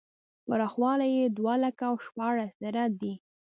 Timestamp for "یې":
1.17-1.25